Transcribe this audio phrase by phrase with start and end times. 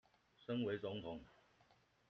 [0.35, 1.21] 身為總統